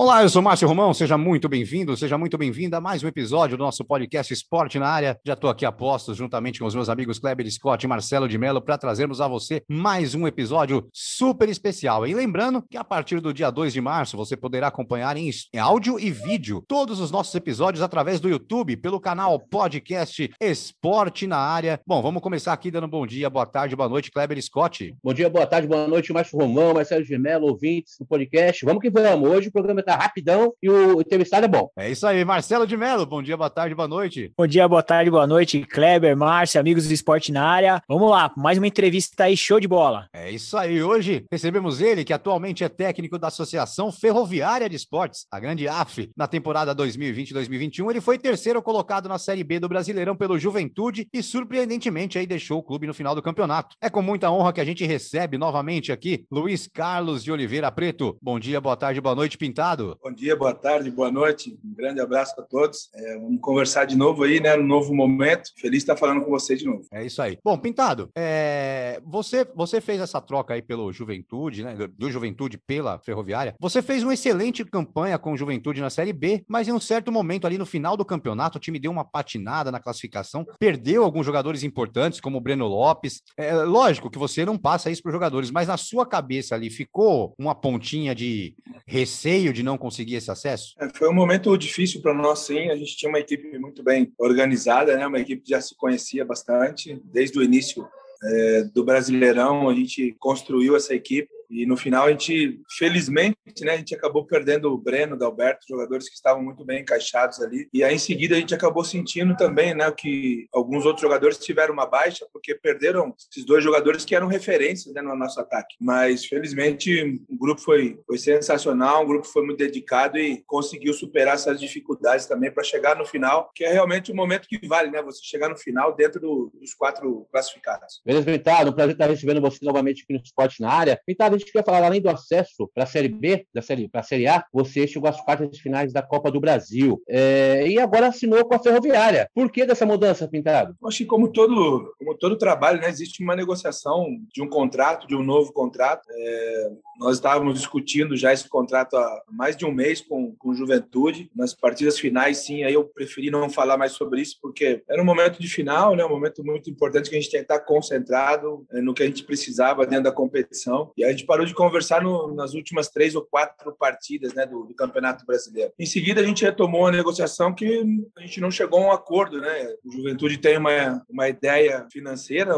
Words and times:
Olá, 0.00 0.22
eu 0.22 0.28
sou 0.28 0.40
Márcio 0.40 0.68
Romão, 0.68 0.94
seja 0.94 1.18
muito 1.18 1.48
bem-vindo, 1.48 1.96
seja 1.96 2.16
muito 2.16 2.38
bem-vinda 2.38 2.76
a 2.76 2.80
mais 2.80 3.02
um 3.02 3.08
episódio 3.08 3.56
do 3.56 3.64
nosso 3.64 3.84
podcast 3.84 4.32
Esporte 4.32 4.78
na 4.78 4.86
Área. 4.86 5.18
Já 5.26 5.32
estou 5.32 5.50
aqui 5.50 5.66
a 5.66 5.72
postos, 5.72 6.16
juntamente 6.16 6.60
com 6.60 6.66
os 6.66 6.74
meus 6.76 6.88
amigos 6.88 7.18
Kleber 7.18 7.50
Scott 7.50 7.84
e 7.84 7.88
Marcelo 7.88 8.28
de 8.28 8.38
Mello, 8.38 8.62
para 8.62 8.78
trazermos 8.78 9.20
a 9.20 9.26
você 9.26 9.60
mais 9.68 10.14
um 10.14 10.24
episódio 10.24 10.88
super 10.92 11.48
especial. 11.48 12.06
E 12.06 12.14
lembrando 12.14 12.62
que 12.62 12.76
a 12.76 12.84
partir 12.84 13.18
do 13.18 13.34
dia 13.34 13.50
2 13.50 13.72
de 13.72 13.80
março 13.80 14.16
você 14.16 14.36
poderá 14.36 14.68
acompanhar 14.68 15.16
em 15.16 15.32
áudio 15.58 15.98
e 15.98 16.12
vídeo 16.12 16.62
todos 16.68 17.00
os 17.00 17.10
nossos 17.10 17.34
episódios 17.34 17.82
através 17.82 18.20
do 18.20 18.28
YouTube, 18.28 18.76
pelo 18.76 19.00
canal 19.00 19.36
Podcast 19.40 20.30
Esporte 20.40 21.26
na 21.26 21.38
Área. 21.38 21.80
Bom, 21.84 22.00
vamos 22.00 22.22
começar 22.22 22.52
aqui 22.52 22.70
dando 22.70 22.86
bom 22.86 23.04
dia, 23.04 23.28
boa 23.28 23.46
tarde, 23.46 23.74
boa 23.74 23.88
noite, 23.88 24.12
Kleber 24.12 24.40
Scott. 24.40 24.94
Bom 25.02 25.12
dia, 25.12 25.28
boa 25.28 25.44
tarde, 25.44 25.66
boa 25.66 25.88
noite, 25.88 26.12
Márcio 26.12 26.38
Romão, 26.38 26.74
Marcelo 26.74 27.04
de 27.04 27.18
Mello, 27.18 27.48
ouvintes 27.48 27.96
do 27.98 28.06
podcast. 28.06 28.64
Vamos 28.64 28.80
que 28.80 28.90
vamos. 28.90 29.28
Hoje 29.28 29.48
o 29.48 29.52
programa 29.52 29.87
tá 29.88 29.96
rapidão 29.96 30.52
e 30.62 30.68
o 30.68 31.00
entrevistado 31.00 31.46
é 31.46 31.48
bom. 31.48 31.70
É 31.74 31.90
isso 31.90 32.06
aí, 32.06 32.22
Marcelo 32.22 32.66
de 32.66 32.76
Mello, 32.76 33.06
bom 33.06 33.22
dia, 33.22 33.38
boa 33.38 33.48
tarde, 33.48 33.74
boa 33.74 33.88
noite. 33.88 34.30
Bom 34.36 34.46
dia, 34.46 34.68
boa 34.68 34.82
tarde, 34.82 35.10
boa 35.10 35.26
noite, 35.26 35.62
Kleber, 35.62 36.14
Márcia, 36.14 36.60
amigos 36.60 36.86
do 36.86 36.92
esporte 36.92 37.32
na 37.32 37.46
área. 37.46 37.82
Vamos 37.88 38.10
lá, 38.10 38.30
mais 38.36 38.58
uma 38.58 38.66
entrevista 38.66 39.24
aí, 39.24 39.34
show 39.34 39.58
de 39.58 39.66
bola. 39.66 40.06
É 40.12 40.30
isso 40.30 40.58
aí, 40.58 40.82
hoje 40.82 41.24
recebemos 41.32 41.80
ele, 41.80 42.04
que 42.04 42.12
atualmente 42.12 42.62
é 42.62 42.68
técnico 42.68 43.18
da 43.18 43.28
Associação 43.28 43.90
Ferroviária 43.90 44.68
de 44.68 44.76
Esportes, 44.76 45.26
a 45.32 45.40
grande 45.40 45.66
AF, 45.66 46.10
na 46.14 46.26
temporada 46.26 46.74
2020-2021. 46.74 47.88
Ele 47.88 48.00
foi 48.02 48.18
terceiro 48.18 48.60
colocado 48.60 49.08
na 49.08 49.18
Série 49.18 49.42
B 49.42 49.58
do 49.58 49.70
Brasileirão 49.70 50.14
pelo 50.14 50.38
Juventude 50.38 51.08
e, 51.14 51.22
surpreendentemente, 51.22 52.18
aí 52.18 52.26
deixou 52.26 52.58
o 52.58 52.62
clube 52.62 52.86
no 52.86 52.92
final 52.92 53.14
do 53.14 53.22
campeonato. 53.22 53.74
É 53.80 53.88
com 53.88 54.02
muita 54.02 54.30
honra 54.30 54.52
que 54.52 54.60
a 54.60 54.66
gente 54.66 54.84
recebe 54.84 55.38
novamente 55.38 55.90
aqui 55.90 56.26
Luiz 56.30 56.66
Carlos 56.66 57.24
de 57.24 57.32
Oliveira 57.32 57.72
Preto. 57.72 58.18
Bom 58.20 58.38
dia, 58.38 58.60
boa 58.60 58.76
tarde, 58.76 59.00
boa 59.00 59.14
noite, 59.14 59.38
Pintado. 59.38 59.77
Bom 59.78 60.12
dia, 60.12 60.34
boa 60.34 60.52
tarde, 60.52 60.90
boa 60.90 61.10
noite. 61.10 61.56
Um 61.64 61.72
grande 61.72 62.00
abraço 62.00 62.34
para 62.34 62.44
todos. 62.44 62.90
É, 62.92 63.16
vamos 63.16 63.40
conversar 63.40 63.84
de 63.84 63.96
novo 63.96 64.24
aí, 64.24 64.40
né? 64.40 64.56
No 64.56 64.64
novo 64.64 64.92
momento. 64.92 65.50
Feliz 65.56 65.84
de 65.84 65.84
estar 65.84 65.96
falando 65.96 66.24
com 66.24 66.30
você 66.30 66.56
de 66.56 66.64
novo. 66.64 66.84
É 66.92 67.06
isso 67.06 67.22
aí. 67.22 67.38
Bom, 67.44 67.56
Pintado, 67.56 68.10
é, 68.16 69.00
você, 69.06 69.46
você 69.54 69.80
fez 69.80 70.00
essa 70.00 70.20
troca 70.20 70.54
aí 70.54 70.62
pelo 70.62 70.92
Juventude, 70.92 71.62
né? 71.62 71.76
Do 71.96 72.10
Juventude 72.10 72.58
pela 72.58 72.98
Ferroviária. 72.98 73.54
Você 73.60 73.80
fez 73.80 74.02
uma 74.02 74.14
excelente 74.14 74.64
campanha 74.64 75.16
com 75.16 75.32
o 75.32 75.36
Juventude 75.36 75.80
na 75.80 75.90
Série 75.90 76.12
B, 76.12 76.42
mas 76.48 76.66
em 76.66 76.72
um 76.72 76.80
certo 76.80 77.12
momento 77.12 77.46
ali 77.46 77.56
no 77.56 77.66
final 77.66 77.96
do 77.96 78.04
campeonato, 78.04 78.58
o 78.58 78.60
time 78.60 78.80
deu 78.80 78.90
uma 78.90 79.04
patinada 79.04 79.70
na 79.70 79.78
classificação, 79.78 80.44
perdeu 80.58 81.04
alguns 81.04 81.24
jogadores 81.24 81.62
importantes, 81.62 82.20
como 82.20 82.38
o 82.38 82.40
Breno 82.40 82.66
Lopes. 82.66 83.22
É 83.36 83.54
lógico 83.54 84.10
que 84.10 84.18
você 84.18 84.44
não 84.44 84.58
passa 84.58 84.90
isso 84.90 85.02
para 85.02 85.10
os 85.10 85.14
jogadores, 85.14 85.52
mas 85.52 85.68
na 85.68 85.76
sua 85.76 86.04
cabeça 86.04 86.56
ali 86.56 86.68
ficou 86.68 87.32
uma 87.38 87.54
pontinha 87.54 88.12
de 88.12 88.56
receio 88.84 89.52
de 89.52 89.67
não 89.68 89.78
conseguir 89.78 90.16
esse 90.16 90.30
acesso? 90.30 90.74
É, 90.80 90.88
foi 90.88 91.08
um 91.08 91.14
momento 91.14 91.56
difícil 91.56 92.00
para 92.00 92.14
nós, 92.14 92.40
sim. 92.40 92.70
A 92.70 92.76
gente 92.76 92.96
tinha 92.96 93.08
uma 93.08 93.20
equipe 93.20 93.58
muito 93.58 93.82
bem 93.82 94.12
organizada, 94.18 94.96
né? 94.96 95.06
uma 95.06 95.20
equipe 95.20 95.42
que 95.42 95.50
já 95.50 95.60
se 95.60 95.76
conhecia 95.76 96.24
bastante 96.24 97.00
desde 97.04 97.38
o 97.38 97.42
início 97.42 97.86
é, 98.24 98.64
do 98.74 98.82
Brasileirão. 98.82 99.68
A 99.68 99.74
gente 99.74 100.16
construiu 100.18 100.74
essa 100.74 100.94
equipe 100.94 101.28
e 101.50 101.66
no 101.66 101.76
final 101.76 102.06
a 102.06 102.10
gente, 102.10 102.60
felizmente, 102.76 103.36
né, 103.62 103.72
a 103.72 103.76
gente 103.76 103.94
acabou 103.94 104.24
perdendo 104.26 104.72
o 104.72 104.78
Breno, 104.78 105.16
o 105.16 105.24
Alberto, 105.24 105.66
jogadores 105.68 106.08
que 106.08 106.14
estavam 106.14 106.42
muito 106.42 106.64
bem 106.64 106.82
encaixados 106.82 107.40
ali. 107.40 107.68
E 107.72 107.82
aí 107.82 107.94
em 107.94 107.98
seguida 107.98 108.36
a 108.36 108.38
gente 108.38 108.54
acabou 108.54 108.84
sentindo 108.84 109.36
também, 109.36 109.74
né, 109.74 109.90
que 109.90 110.46
alguns 110.52 110.84
outros 110.84 111.02
jogadores 111.02 111.38
tiveram 111.38 111.72
uma 111.72 111.86
baixa 111.86 112.26
porque 112.32 112.54
perderam 112.54 113.14
esses 113.30 113.44
dois 113.44 113.64
jogadores 113.64 114.04
que 114.04 114.14
eram 114.14 114.26
referências 114.26 114.94
né, 114.94 115.00
no 115.00 115.16
nosso 115.16 115.40
ataque. 115.40 115.76
Mas 115.80 116.24
felizmente 116.24 117.20
o 117.28 117.38
grupo 117.38 117.60
foi, 117.60 117.98
foi 118.06 118.18
sensacional, 118.18 119.04
o 119.04 119.06
grupo 119.06 119.26
foi 119.26 119.44
muito 119.44 119.58
dedicado 119.58 120.18
e 120.18 120.42
conseguiu 120.46 120.92
superar 120.92 121.34
essas 121.34 121.58
dificuldades 121.58 122.26
também 122.26 122.52
para 122.52 122.62
chegar 122.62 122.96
no 122.96 123.06
final, 123.06 123.50
que 123.54 123.64
é 123.64 123.72
realmente 123.72 124.12
o 124.12 124.14
momento 124.14 124.48
que 124.48 124.66
vale, 124.66 124.90
né? 124.90 125.02
Você 125.02 125.20
chegar 125.24 125.48
no 125.48 125.56
final 125.56 125.94
dentro 125.94 126.20
do, 126.20 126.52
dos 126.54 126.74
quatro 126.74 127.26
classificados. 127.30 128.00
Beleza, 128.04 128.30
Vitado, 128.30 128.70
um 128.70 128.74
prazer 128.74 128.92
estar 128.92 129.06
recebendo 129.06 129.40
você 129.40 129.64
novamente 129.64 130.02
aqui 130.02 130.12
no 130.12 130.20
Esporte 130.20 130.60
na 130.60 130.70
área. 130.70 131.00
Vitado, 131.06 131.37
a 131.38 131.40
gente 131.40 131.52
quer 131.52 131.64
falar, 131.64 131.84
além 131.84 132.00
do 132.00 132.08
acesso 132.08 132.68
para 132.74 132.84
a 132.84 132.86
Série 132.86 133.08
B, 133.08 133.46
da 133.54 133.62
série, 133.62 133.88
para 133.88 134.00
a 134.00 134.04
Série 134.04 134.26
A, 134.26 134.44
você 134.52 134.86
chegou 134.86 135.08
às 135.08 135.20
quartas 135.20 135.58
finais 135.58 135.92
da 135.92 136.02
Copa 136.02 136.30
do 136.30 136.40
Brasil. 136.40 137.00
É, 137.08 137.66
e 137.66 137.78
agora 137.78 138.08
assinou 138.08 138.44
com 138.44 138.54
a 138.54 138.58
Ferroviária. 138.58 139.28
Por 139.34 139.50
que 139.50 139.64
dessa 139.64 139.86
mudança, 139.86 140.28
Pintado? 140.28 140.74
Acho 140.84 140.98
que 140.98 141.06
como 141.06 141.28
todo, 141.28 141.94
como 141.98 142.16
todo 142.16 142.36
trabalho, 142.36 142.80
né, 142.80 142.88
existe 142.88 143.22
uma 143.22 143.36
negociação 143.36 144.06
de 144.32 144.42
um 144.42 144.48
contrato, 144.48 145.06
de 145.06 145.14
um 145.14 145.22
novo 145.22 145.52
contrato. 145.52 146.06
É, 146.10 146.70
nós 146.98 147.16
estávamos 147.16 147.54
discutindo 147.54 148.16
já 148.16 148.32
esse 148.32 148.48
contrato 148.48 148.96
há 148.96 149.22
mais 149.30 149.56
de 149.56 149.64
um 149.64 149.72
mês 149.72 150.00
com, 150.00 150.34
com 150.36 150.54
Juventude. 150.54 151.30
Nas 151.34 151.54
partidas 151.54 151.98
finais, 151.98 152.38
sim, 152.38 152.64
aí 152.64 152.74
eu 152.74 152.84
preferi 152.84 153.30
não 153.30 153.48
falar 153.48 153.76
mais 153.76 153.92
sobre 153.92 154.20
isso, 154.20 154.36
porque 154.42 154.82
era 154.88 155.00
um 155.00 155.04
momento 155.04 155.40
de 155.40 155.48
final, 155.48 155.94
né, 155.94 156.04
um 156.04 156.10
momento 156.10 156.44
muito 156.44 156.68
importante 156.68 157.08
que 157.08 157.16
a 157.16 157.20
gente 157.20 157.30
tem 157.30 157.40
que 157.40 157.44
estar 157.44 157.60
concentrado 157.60 158.66
é, 158.72 158.80
no 158.80 158.94
que 158.94 159.02
a 159.02 159.06
gente 159.06 159.24
precisava 159.24 159.86
dentro 159.86 160.04
da 160.04 160.12
competição. 160.12 160.92
E 160.96 161.04
a 161.04 161.10
gente 161.10 161.24
parou 161.28 161.44
de 161.44 161.54
conversar 161.54 162.02
no, 162.02 162.34
nas 162.34 162.54
últimas 162.54 162.88
três 162.88 163.14
ou 163.14 163.22
quatro 163.22 163.76
partidas 163.78 164.32
né, 164.32 164.46
do, 164.46 164.64
do, 164.64 164.74
Campeonato 164.74 165.26
Brasileiro. 165.26 165.72
Em 165.78 165.84
seguida, 165.84 166.20
a 166.20 166.24
gente 166.24 166.44
retomou 166.44 166.86
a 166.86 166.90
negociação 166.90 167.54
que 167.54 167.84
a 168.16 168.20
gente 168.22 168.40
não 168.40 168.50
chegou 168.50 168.80
a 168.80 168.86
um 168.86 168.92
acordo. 168.92 169.40
Né? 169.40 169.74
O 169.84 169.92
Juventude 169.92 170.38
tem 170.38 170.56
uma, 170.56 171.04
uma 171.08 171.28
ideia 171.28 171.86
financeira, 171.92 172.54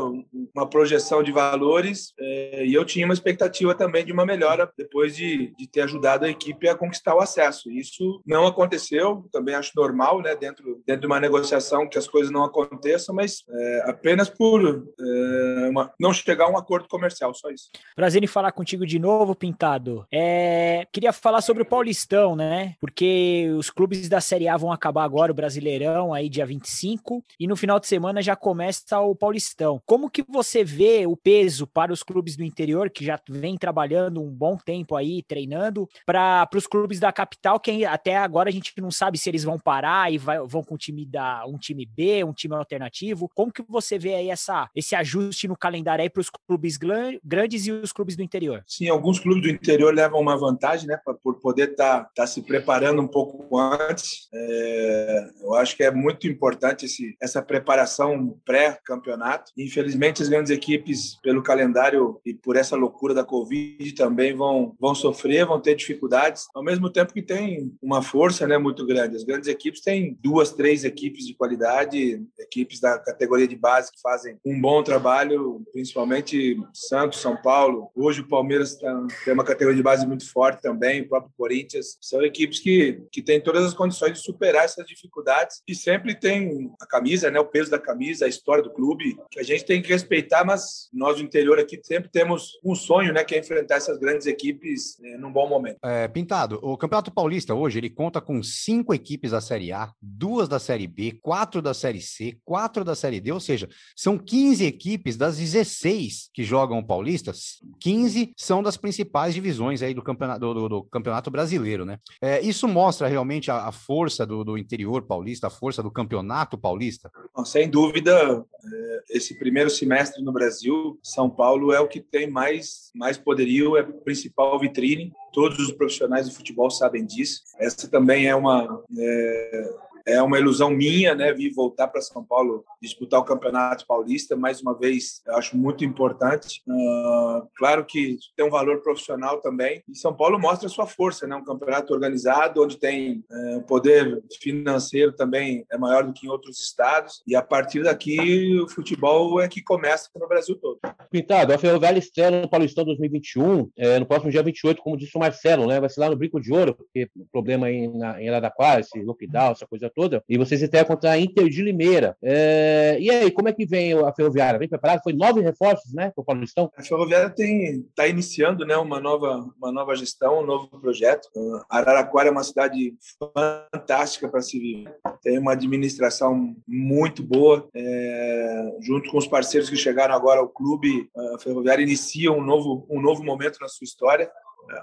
uma 0.54 0.68
projeção 0.68 1.22
de 1.22 1.32
valores, 1.32 2.14
é, 2.18 2.64
e 2.64 2.72
eu 2.72 2.84
tinha 2.84 3.04
uma 3.04 3.14
expectativa 3.14 3.74
também 3.74 4.04
de 4.04 4.12
uma 4.12 4.24
melhora 4.24 4.70
depois 4.78 5.16
de, 5.16 5.52
de 5.58 5.66
ter 5.66 5.82
ajudado 5.82 6.24
a 6.24 6.30
equipe 6.30 6.68
a 6.68 6.74
conquistar 6.76 7.14
o 7.14 7.20
acesso. 7.20 7.70
Isso 7.70 8.22
não 8.24 8.46
aconteceu, 8.46 9.28
também 9.32 9.54
acho 9.54 9.72
normal, 9.74 10.22
né, 10.22 10.36
dentro, 10.36 10.80
dentro 10.86 11.02
de 11.02 11.06
uma 11.06 11.18
negociação 11.18 11.88
que 11.88 11.98
as 11.98 12.06
coisas 12.06 12.30
não 12.30 12.44
aconteçam, 12.44 13.14
mas 13.14 13.42
é, 13.50 13.82
apenas 13.86 14.28
por 14.28 14.62
é, 14.64 15.68
uma, 15.68 15.92
não 15.98 16.12
chegar 16.12 16.44
a 16.44 16.50
um 16.50 16.56
acordo 16.56 16.88
comercial, 16.88 17.34
só 17.34 17.50
isso. 17.50 17.68
Prazer 17.96 18.22
em 18.22 18.28
falar 18.28 18.52
contigo 18.52 18.59
contigo 18.60 18.86
de 18.86 18.98
novo, 18.98 19.34
Pintado. 19.34 20.06
É, 20.12 20.86
queria 20.92 21.14
falar 21.14 21.40
sobre 21.40 21.62
o 21.62 21.66
Paulistão, 21.66 22.36
né? 22.36 22.74
Porque 22.78 23.50
os 23.56 23.70
clubes 23.70 24.06
da 24.06 24.20
Série 24.20 24.48
A 24.48 24.56
vão 24.58 24.70
acabar 24.70 25.02
agora, 25.02 25.32
o 25.32 25.34
Brasileirão, 25.34 26.12
aí 26.12 26.28
dia 26.28 26.44
25, 26.44 27.24
e 27.38 27.46
no 27.46 27.56
final 27.56 27.80
de 27.80 27.86
semana 27.86 28.20
já 28.20 28.36
começa 28.36 29.00
o 29.00 29.16
Paulistão. 29.16 29.80
Como 29.86 30.10
que 30.10 30.22
você 30.28 30.62
vê 30.62 31.06
o 31.06 31.16
peso 31.16 31.66
para 31.66 31.90
os 31.90 32.02
clubes 32.02 32.36
do 32.36 32.44
interior, 32.44 32.90
que 32.90 33.02
já 33.02 33.18
vem 33.30 33.56
trabalhando 33.56 34.20
um 34.20 34.30
bom 34.30 34.58
tempo 34.58 34.94
aí, 34.94 35.22
treinando, 35.22 35.88
para 36.04 36.46
os 36.54 36.66
clubes 36.66 37.00
da 37.00 37.10
capital, 37.10 37.58
que 37.58 37.86
até 37.86 38.18
agora 38.18 38.50
a 38.50 38.52
gente 38.52 38.74
não 38.76 38.90
sabe 38.90 39.16
se 39.16 39.30
eles 39.30 39.42
vão 39.42 39.58
parar 39.58 40.12
e 40.12 40.18
vai, 40.18 40.38
vão 40.40 40.62
com 40.62 40.74
um 40.74 40.78
time, 40.78 41.06
da, 41.06 41.46
um 41.46 41.56
time 41.56 41.86
B, 41.86 42.22
um 42.24 42.34
time 42.34 42.54
alternativo. 42.54 43.30
Como 43.34 43.50
que 43.50 43.62
você 43.66 43.98
vê 43.98 44.16
aí 44.16 44.28
essa, 44.28 44.68
esse 44.74 44.94
ajuste 44.94 45.48
no 45.48 45.56
calendário 45.56 46.02
aí 46.02 46.10
para 46.10 46.20
os 46.20 46.28
clubes 46.28 46.76
grandes 47.24 47.66
e 47.66 47.72
os 47.72 47.90
clubes 47.90 48.16
do 48.16 48.22
interior? 48.22 48.49
Sim, 48.66 48.88
alguns 48.88 49.18
clubes 49.18 49.42
do 49.42 49.50
interior 49.50 49.94
levam 49.94 50.20
uma 50.20 50.36
vantagem, 50.36 50.86
né, 50.86 50.98
por 51.22 51.40
poder 51.40 51.70
estar 51.70 52.04
tá, 52.04 52.10
tá 52.14 52.26
se 52.26 52.42
preparando 52.42 53.02
um 53.02 53.08
pouco 53.08 53.58
antes. 53.58 54.28
É, 54.32 55.30
eu 55.42 55.54
acho 55.54 55.76
que 55.76 55.82
é 55.82 55.90
muito 55.90 56.26
importante 56.26 56.86
esse, 56.86 57.16
essa 57.20 57.42
preparação 57.42 58.38
pré-campeonato. 58.44 59.52
Infelizmente, 59.56 60.22
as 60.22 60.28
grandes 60.28 60.50
equipes, 60.50 61.18
pelo 61.22 61.42
calendário 61.42 62.20
e 62.24 62.34
por 62.34 62.56
essa 62.56 62.76
loucura 62.76 63.14
da 63.14 63.24
Covid, 63.24 63.92
também 63.94 64.34
vão, 64.34 64.74
vão 64.80 64.94
sofrer, 64.94 65.46
vão 65.46 65.60
ter 65.60 65.74
dificuldades, 65.74 66.46
ao 66.54 66.62
mesmo 66.62 66.90
tempo 66.90 67.12
que 67.12 67.22
tem 67.22 67.72
uma 67.82 68.02
força 68.02 68.46
né, 68.46 68.58
muito 68.58 68.86
grande. 68.86 69.16
As 69.16 69.24
grandes 69.24 69.48
equipes 69.48 69.80
têm 69.80 70.16
duas, 70.20 70.52
três 70.52 70.84
equipes 70.84 71.26
de 71.26 71.34
qualidade, 71.34 72.22
equipes 72.38 72.80
da 72.80 72.98
categoria 72.98 73.46
de 73.46 73.56
base 73.56 73.90
que 73.92 74.00
fazem 74.00 74.38
um 74.44 74.60
bom 74.60 74.82
trabalho, 74.82 75.62
principalmente 75.72 76.58
Santos, 76.72 77.20
São 77.20 77.36
Paulo, 77.36 77.90
hoje 77.94 78.20
o 78.20 78.28
Paulo 78.28 78.39
Palmeiras 78.40 78.78
tem 79.24 79.34
uma 79.34 79.44
categoria 79.44 79.76
de 79.76 79.82
base 79.82 80.06
muito 80.06 80.30
forte 80.30 80.62
também, 80.62 81.02
o 81.02 81.08
próprio 81.08 81.32
Corinthians. 81.36 81.98
São 82.00 82.22
equipes 82.24 82.58
que, 82.58 83.02
que 83.12 83.20
têm 83.20 83.38
todas 83.38 83.64
as 83.66 83.74
condições 83.74 84.14
de 84.14 84.20
superar 84.20 84.64
essas 84.64 84.86
dificuldades 84.86 85.62
e 85.68 85.74
sempre 85.74 86.14
tem 86.14 86.72
a 86.80 86.86
camisa, 86.86 87.30
né, 87.30 87.38
o 87.38 87.44
peso 87.44 87.70
da 87.70 87.78
camisa, 87.78 88.24
a 88.24 88.28
história 88.28 88.62
do 88.62 88.72
clube, 88.72 89.16
que 89.30 89.38
a 89.38 89.42
gente 89.42 89.64
tem 89.64 89.82
que 89.82 89.88
respeitar, 89.88 90.44
mas 90.44 90.88
nós 90.92 91.16
do 91.16 91.22
interior 91.22 91.58
aqui 91.58 91.78
sempre 91.82 92.08
temos 92.10 92.58
um 92.64 92.74
sonho, 92.74 93.12
né, 93.12 93.24
que 93.24 93.34
é 93.34 93.38
enfrentar 93.38 93.76
essas 93.76 93.98
grandes 93.98 94.26
equipes 94.26 94.96
né, 95.00 95.18
num 95.18 95.32
bom 95.32 95.46
momento. 95.46 95.78
É, 95.84 96.08
Pintado, 96.08 96.58
o 96.62 96.78
Campeonato 96.78 97.12
Paulista 97.12 97.54
hoje 97.54 97.78
ele 97.78 97.90
conta 97.90 98.20
com 98.22 98.42
cinco 98.42 98.94
equipes 98.94 99.32
da 99.32 99.40
Série 99.40 99.70
A, 99.70 99.92
duas 100.00 100.48
da 100.48 100.58
Série 100.58 100.86
B, 100.86 101.18
quatro 101.20 101.60
da 101.60 101.74
Série 101.74 102.00
C, 102.00 102.38
quatro 102.44 102.84
da 102.84 102.94
Série 102.94 103.20
D, 103.20 103.32
ou 103.32 103.40
seja, 103.40 103.68
são 103.94 104.16
15 104.16 104.64
equipes 104.64 105.16
das 105.16 105.36
16 105.36 106.30
que 106.32 106.42
jogam 106.42 106.78
o 106.78 106.86
Paulista, 106.86 107.32
15 107.80 108.19
são 108.36 108.62
das 108.62 108.76
principais 108.76 109.34
divisões 109.34 109.82
aí 109.82 109.94
do 109.94 110.02
campeonato, 110.02 110.40
do, 110.40 110.68
do 110.68 110.82
campeonato 110.84 111.30
brasileiro, 111.30 111.84
né? 111.84 111.98
É, 112.20 112.40
isso 112.40 112.66
mostra 112.68 113.08
realmente 113.08 113.50
a, 113.50 113.68
a 113.68 113.72
força 113.72 114.26
do, 114.26 114.44
do, 114.44 114.58
interior 114.58 115.02
paulista, 115.02 115.46
a 115.46 115.50
força 115.50 115.82
do 115.82 115.90
campeonato 115.90 116.58
paulista? 116.58 117.10
Sem 117.44 117.68
dúvida, 117.68 118.12
é, 118.12 119.02
esse 119.10 119.38
primeiro 119.38 119.70
semestre 119.70 120.22
no 120.22 120.32
Brasil, 120.32 120.98
São 121.02 121.28
Paulo 121.28 121.72
é 121.72 121.80
o 121.80 121.88
que 121.88 122.00
tem 122.00 122.30
mais, 122.30 122.90
mais 122.94 123.18
poderio, 123.18 123.76
é 123.76 123.80
a 123.80 123.84
principal 123.84 124.58
vitrine. 124.58 125.12
Todos 125.32 125.58
os 125.58 125.72
profissionais 125.72 126.28
do 126.28 126.34
futebol 126.34 126.70
sabem 126.70 127.04
disso. 127.04 127.42
Essa 127.58 127.88
também 127.88 128.26
é 128.26 128.34
uma. 128.34 128.82
É 128.98 129.89
é 130.10 130.22
uma 130.22 130.38
ilusão 130.38 130.70
minha, 130.70 131.14
né, 131.14 131.32
vir 131.32 131.52
voltar 131.52 131.88
para 131.88 132.00
São 132.00 132.24
Paulo 132.24 132.64
disputar 132.80 133.20
o 133.20 133.24
Campeonato 133.24 133.86
Paulista, 133.86 134.36
mais 134.36 134.60
uma 134.60 134.76
vez, 134.76 135.22
eu 135.26 135.36
acho 135.36 135.56
muito 135.56 135.84
importante. 135.84 136.62
Uh, 136.66 137.46
claro 137.56 137.84
que 137.84 138.16
tem 138.36 138.46
um 138.46 138.50
valor 138.50 138.82
profissional 138.82 139.40
também, 139.40 139.82
e 139.88 139.96
São 139.96 140.14
Paulo 140.14 140.38
mostra 140.38 140.68
sua 140.68 140.86
força, 140.86 141.26
né, 141.26 141.36
um 141.36 141.44
campeonato 141.44 141.92
organizado, 141.92 142.62
onde 142.62 142.78
tem 142.78 143.24
uh, 143.30 143.62
poder 143.62 144.22
financeiro 144.40 145.12
também 145.12 145.64
é 145.70 145.78
maior 145.78 146.04
do 146.04 146.12
que 146.12 146.26
em 146.26 146.30
outros 146.30 146.60
estados, 146.60 147.22
e 147.26 147.34
a 147.34 147.42
partir 147.42 147.82
daqui 147.82 148.58
o 148.60 148.68
futebol 148.68 149.40
é 149.40 149.48
que 149.48 149.62
começa 149.62 150.08
no 150.16 150.28
Brasil 150.28 150.56
todo. 150.56 150.78
Pintado, 151.10 151.52
estreia 151.98 152.30
no 152.30 152.48
Paulistão 152.48 152.84
2021, 152.84 153.70
é, 153.76 153.98
no 153.98 154.06
próximo 154.06 154.30
dia 154.30 154.42
28, 154.42 154.82
como 154.82 154.96
disse 154.96 155.16
o 155.16 155.20
Marcelo, 155.20 155.66
né, 155.66 155.80
vai 155.80 155.88
ser 155.88 156.00
lá 156.00 156.10
no 156.10 156.16
Brinco 156.16 156.40
de 156.40 156.52
Ouro, 156.52 156.74
porque 156.74 157.08
problema 157.30 157.66
aí 157.66 157.88
na, 157.88 158.20
em 158.20 158.28
Araraquara, 158.28 158.80
esse 158.80 159.00
lockdown, 159.02 159.52
essa 159.52 159.66
coisa 159.66 159.90
toda, 159.94 159.99
e 160.28 160.38
vocês 160.38 160.62
estreiam 160.62 160.86
contra 160.86 161.12
a 161.12 161.18
Inter 161.18 161.48
de 161.48 161.62
Limeira. 161.62 162.16
É, 162.22 162.96
e 163.00 163.10
aí, 163.10 163.30
como 163.30 163.48
é 163.48 163.52
que 163.52 163.66
vem 163.66 163.92
a 163.92 164.12
Ferroviária? 164.12 164.58
Vem 164.58 164.68
preparada? 164.68 165.00
Foi 165.02 165.12
nove 165.12 165.40
reforços, 165.40 165.92
né, 165.92 166.10
para 166.14 166.22
o 166.22 166.24
Paulistão? 166.24 166.70
A 166.76 166.82
Ferroviária 166.82 167.34
está 167.36 168.06
iniciando 168.06 168.64
né, 168.64 168.76
uma, 168.76 169.00
nova, 169.00 169.48
uma 169.58 169.72
nova 169.72 169.94
gestão, 169.94 170.40
um 170.40 170.46
novo 170.46 170.68
projeto. 170.80 171.28
Araraquara 171.68 172.28
é 172.28 172.32
uma 172.32 172.44
cidade 172.44 172.94
fantástica 173.18 174.28
para 174.28 174.40
se 174.40 174.58
viver. 174.58 174.94
Tem 175.22 175.38
uma 175.38 175.52
administração 175.52 176.54
muito 176.66 177.22
boa. 177.22 177.68
É, 177.74 178.76
junto 178.80 179.10
com 179.10 179.18
os 179.18 179.26
parceiros 179.26 179.68
que 179.68 179.76
chegaram 179.76 180.14
agora 180.14 180.40
ao 180.40 180.48
clube, 180.48 181.08
a 181.34 181.38
Ferroviária 181.38 181.82
inicia 181.82 182.32
um 182.32 182.42
novo, 182.42 182.86
um 182.88 183.00
novo 183.00 183.22
momento 183.24 183.58
na 183.60 183.68
sua 183.68 183.84
história 183.84 184.30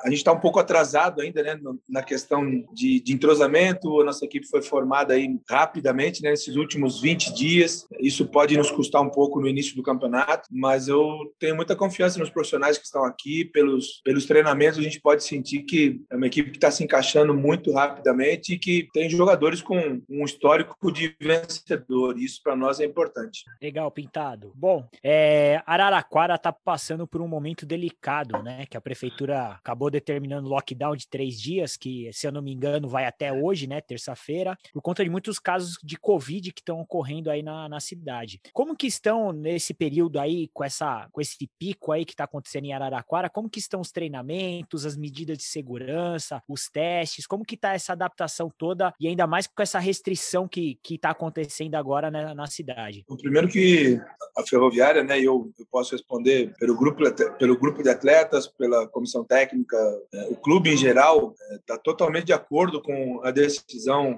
a 0.03 0.09
gente 0.09 0.17
está 0.17 0.31
um 0.31 0.39
pouco 0.39 0.59
atrasado 0.59 1.21
ainda 1.21 1.41
né, 1.41 1.59
na 1.87 2.03
questão 2.03 2.45
de, 2.73 2.99
de, 3.01 3.13
entrosamento. 3.13 4.01
A 4.01 4.05
nossa 4.05 4.25
equipe 4.25 4.47
foi 4.47 4.61
formada 4.61 5.13
aí 5.13 5.39
rapidamente 5.49 6.21
né, 6.21 6.31
nesses 6.31 6.55
últimos 6.55 7.01
20 7.01 7.33
dias. 7.33 7.87
Isso 7.99 8.25
pode 8.27 8.57
nos 8.57 8.71
custar 8.71 9.01
um 9.01 9.09
pouco 9.09 9.39
no 9.39 9.47
início 9.47 9.75
do 9.75 9.83
campeonato, 9.83 10.49
mas 10.51 10.87
eu 10.87 11.33
tenho 11.39 11.55
muita 11.55 11.75
confiança 11.75 12.19
nos 12.19 12.29
profissionais 12.29 12.77
que 12.77 12.85
estão 12.85 13.03
aqui. 13.03 13.45
Pelos, 13.45 14.01
pelos 14.03 14.25
treinamentos, 14.25 14.79
a 14.79 14.83
gente 14.83 14.99
pode 14.99 15.23
sentir 15.23 15.63
que 15.63 16.01
é 16.11 16.15
uma 16.15 16.27
equipe 16.27 16.51
que 16.51 16.57
está 16.57 16.69
se 16.69 16.83
encaixando 16.83 17.33
muito 17.33 17.71
rapidamente 17.71 18.53
e 18.53 18.59
que 18.59 18.87
tem 18.93 19.09
jogadores 19.09 19.61
com 19.61 20.01
um 20.09 20.25
histórico 20.25 20.91
de 20.91 21.15
vencedor. 21.19 22.17
Isso 22.19 22.41
para 22.43 22.55
nós 22.55 22.79
é 22.79 22.85
importante. 22.85 23.43
Legal, 23.61 23.89
Pintado. 23.91 24.51
Bom, 24.55 24.87
é, 25.03 25.61
Araraquara 25.65 26.35
está 26.35 26.51
passando 26.51 27.07
por 27.07 27.21
um 27.21 27.27
momento 27.27 27.65
delicado, 27.65 28.41
né? 28.43 28.65
Que 28.69 28.77
a 28.77 28.81
prefeitura 28.81 29.59
acabou 29.67 29.91
determinando 29.91 30.47
lockdown 30.47 30.95
de 30.95 31.07
três 31.07 31.39
dias, 31.39 31.75
que, 31.75 32.09
se 32.13 32.25
eu 32.25 32.31
não 32.31 32.41
me 32.41 32.53
engano, 32.53 32.87
vai 32.87 33.05
até 33.05 33.33
hoje, 33.33 33.67
né, 33.67 33.81
terça-feira, 33.81 34.57
por 34.71 34.81
conta 34.81 35.03
de 35.03 35.09
muitos 35.09 35.39
casos 35.39 35.77
de 35.83 35.97
Covid 35.97 36.53
que 36.53 36.61
estão 36.61 36.79
ocorrendo 36.79 37.29
aí 37.29 37.43
na, 37.43 37.67
na 37.67 37.81
cidade. 37.81 38.39
Como 38.53 38.77
que 38.77 38.87
estão 38.87 39.33
nesse 39.33 39.73
período 39.73 40.19
aí, 40.19 40.47
com, 40.53 40.63
essa, 40.63 41.09
com 41.11 41.19
esse 41.19 41.49
pico 41.59 41.91
aí 41.91 42.05
que 42.05 42.13
está 42.13 42.23
acontecendo 42.23 42.65
em 42.65 42.73
Araraquara, 42.73 43.29
como 43.29 43.49
que 43.49 43.59
estão 43.59 43.81
os 43.81 43.91
treinamentos, 43.91 44.85
as 44.85 44.95
medidas 44.95 45.37
de 45.37 45.43
segurança, 45.43 46.41
os 46.47 46.69
testes, 46.69 47.27
como 47.27 47.43
que 47.43 47.55
está 47.55 47.73
essa 47.73 47.91
adaptação 47.91 48.49
toda 48.57 48.93
e 48.97 49.07
ainda 49.07 49.27
mais 49.27 49.47
com 49.47 49.61
essa 49.61 49.79
restrição 49.79 50.47
que 50.47 50.79
está 50.89 51.09
acontecendo 51.09 51.75
agora 51.75 52.09
na, 52.09 52.33
na 52.33 52.47
cidade? 52.47 53.03
O 53.09 53.17
primeiro 53.17 53.49
que 53.49 53.99
a 54.37 54.43
ferroviária, 54.43 55.03
né, 55.03 55.19
eu, 55.19 55.51
eu 55.59 55.65
posso 55.69 55.91
responder 55.93 56.53
pelo 56.59 56.77
grupo, 56.77 57.01
pelo 57.37 57.59
grupo 57.59 57.83
de 57.83 57.89
atletas, 57.89 58.47
pela 58.47 58.87
comissão 58.87 59.25
técnica, 59.25 59.56
técnica, 59.57 59.77
é, 60.13 60.27
o 60.29 60.35
clube 60.35 60.69
em 60.69 60.77
geral 60.77 61.33
está 61.51 61.75
é, 61.75 61.79
totalmente 61.83 62.25
de 62.25 62.33
acordo 62.33 62.81
com 62.81 63.21
a 63.23 63.31
decisão 63.31 64.15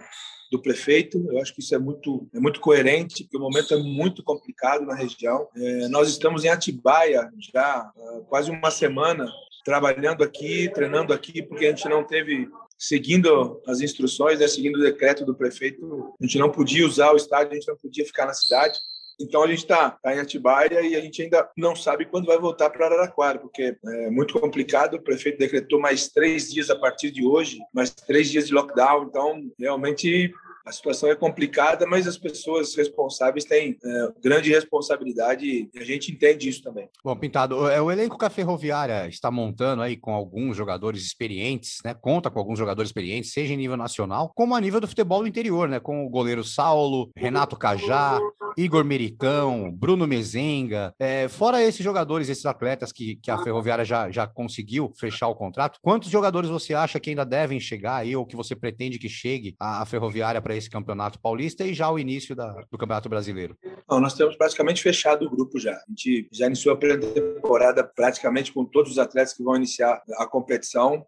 do 0.51 0.62
prefeito. 0.62 1.24
Eu 1.30 1.39
acho 1.41 1.53
que 1.53 1.62
isso 1.62 1.75
é 1.75 1.80
muito, 1.80 2.27
é 2.33 2.39
muito 2.39 2.59
coerente, 2.59 3.24
porque 3.24 3.38
o 3.38 3.41
momento 3.41 3.74
é 3.74 3.77
muito 3.77 4.24
complicado 4.24 4.86
na 4.86 4.95
região. 4.95 5.47
É, 5.56 5.88
nós 5.88 6.09
estamos 6.09 6.44
em 6.44 6.50
Atibaia 6.50 7.30
já 7.53 7.91
quase 8.27 8.50
uma 8.50 8.71
semana, 8.71 9.30
trabalhando 9.63 10.24
aqui, 10.24 10.69
treinando 10.74 11.13
aqui, 11.13 11.44
porque 11.44 11.65
a 11.65 11.69
gente 11.69 11.88
não 11.88 12.03
teve 12.03 12.50
seguindo 12.77 13.62
as 13.68 13.81
instruções, 13.81 14.39
né, 14.39 14.47
seguindo 14.47 14.77
o 14.77 14.81
decreto 14.81 15.25
do 15.25 15.36
prefeito, 15.36 16.13
a 16.19 16.25
gente 16.25 16.39
não 16.39 16.50
podia 16.50 16.86
usar 16.86 17.12
o 17.12 17.18
estádio, 17.18 17.51
a 17.51 17.56
gente 17.56 17.68
não 17.68 17.75
podia 17.75 18.06
ficar 18.06 18.25
na 18.25 18.33
cidade. 18.33 18.80
Então 19.19 19.44
a 19.44 19.48
gente 19.48 19.60
está 19.60 19.92
tá 19.92 20.16
em 20.16 20.19
Atibaia 20.19 20.81
e 20.81 20.95
a 20.95 21.01
gente 21.01 21.21
ainda 21.21 21.50
não 21.57 21.75
sabe 21.75 22.06
quando 22.06 22.27
vai 22.27 22.39
voltar 22.39 22.69
para 22.69 22.86
Araraquara, 22.86 23.39
porque 23.39 23.77
é 23.86 24.10
muito 24.10 24.39
complicado. 24.39 24.95
O 24.95 25.01
prefeito 25.01 25.38
decretou 25.38 25.80
mais 25.80 26.07
três 26.07 26.51
dias 26.51 26.69
a 26.69 26.75
partir 26.75 27.12
de 27.12 27.25
hoje, 27.25 27.60
mais 27.74 27.89
três 27.89 28.30
dias 28.30 28.48
de 28.48 28.54
lockdown. 28.54 29.04
Então, 29.04 29.42
realmente 29.60 30.33
a 30.69 30.71
situação 30.71 31.10
é 31.10 31.16
complicada, 31.16 31.86
mas 31.88 32.07
as 32.07 32.18
pessoas 32.18 32.75
responsáveis 32.75 33.44
têm 33.44 33.77
é, 33.83 34.13
grande 34.21 34.51
responsabilidade 34.51 35.69
e 35.74 35.80
a 35.80 35.83
gente 35.83 36.12
entende 36.12 36.48
isso 36.48 36.62
também. 36.62 36.88
Bom, 37.04 37.15
Pintado, 37.15 37.68
é 37.68 37.81
o 37.81 37.92
elenco 37.92 38.18
que 38.18 38.25
a 38.25 38.30
Ferroviária 38.30 39.07
está 39.07 39.31
montando 39.31 39.81
aí 39.81 39.98
com 39.98 40.13
alguns 40.13 40.56
jogadores 40.56 41.04
experientes, 41.04 41.80
né? 41.83 41.95
Conta 41.95 42.30
com 42.30 42.38
alguns 42.38 42.60
jogadores 42.60 42.89
experientes, 42.89 43.33
seja 43.33 43.54
em 43.54 43.57
nível 43.57 43.77
nacional, 43.77 44.31
como 44.36 44.56
a 44.56 44.62
nível 44.62 44.80
do 44.80 44.88
futebol 44.88 45.22
do 45.22 45.27
interior, 45.27 45.68
né? 45.68 45.80
Com 45.80 46.06
o 46.06 46.10
goleiro 46.10 46.44
Saulo, 46.44 47.10
Renato 47.15 47.57
Cajá, 47.57 48.19
Igor 48.60 48.84
Mericão, 48.84 49.72
Bruno 49.72 50.06
Mezenga. 50.06 50.94
É, 51.00 51.30
fora 51.30 51.64
esses 51.64 51.82
jogadores, 51.82 52.28
esses 52.28 52.46
atletas 52.46 52.92
que, 52.92 53.16
que 53.16 53.32
a 53.32 53.38
Ferroviária 53.38 53.86
já, 53.86 54.12
já 54.12 54.28
conseguiu 54.28 54.92
fechar 55.00 55.30
o 55.30 55.36
contrato, 55.36 55.80
quantos 55.82 56.10
jogadores 56.10 56.50
você 56.50 56.74
acha 56.74 57.00
que 57.00 57.10
ainda 57.10 57.26
devem 57.26 57.58
chegar 57.58 57.96
aí 57.96 58.14
ou 58.18 58.26
que 58.26 58.36
você 58.36 58.58
pretende 58.58 59.00
que 59.00 59.08
chegue 59.08 59.56
a, 59.58 59.82
a 59.82 59.86
Ferroviária 59.86 60.42
para 60.42 60.58
esse 60.58 60.70
Campeonato 60.70 61.22
Paulista 61.22 61.63
e 61.63 61.74
já 61.74 61.89
o 61.89 61.98
início 61.98 62.36
da, 62.36 62.51
do 62.70 62.78
Campeonato 62.78 63.08
Brasileiro? 63.08 63.58
Não, 63.89 64.01
nós 64.01 64.13
temos 64.13 64.36
praticamente 64.36 64.84
fechado 64.84 65.25
o 65.25 65.30
grupo 65.30 65.58
já. 65.58 65.72
A 65.74 65.86
gente 65.88 66.28
já 66.30 66.48
iniciou 66.48 66.75
a 66.75 66.78
pré-temporada 66.78 67.82
praticamente 67.82 68.51
com 68.51 68.66
todos 68.66 68.92
os 68.92 69.00
atletas 69.00 69.34
que 69.34 69.44
vão 69.44 69.56
iniciar 69.56 70.01
a 70.18 70.28
competição. 70.28 71.06